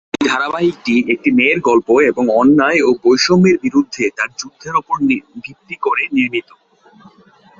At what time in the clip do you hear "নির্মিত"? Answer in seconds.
6.11-6.49